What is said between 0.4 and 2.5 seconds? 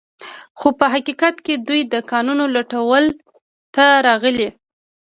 خو په حقیقت کې دوی د کانونو